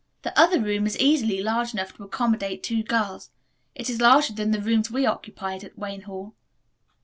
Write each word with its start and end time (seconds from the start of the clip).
The 0.23 0.35
other 0.35 0.59
room 0.59 0.87
is 0.87 0.97
easily 0.97 1.43
large 1.43 1.73
enough 1.75 1.93
to 1.93 2.03
accommodate 2.03 2.63
two 2.63 2.81
girls. 2.81 3.29
It 3.75 3.87
is 3.87 4.01
larger 4.01 4.33
than 4.33 4.49
the 4.49 4.59
rooms 4.59 4.89
we 4.89 5.05
occupied 5.05 5.63
at 5.63 5.77
Wayne 5.77 6.01
Hall." 6.01 6.33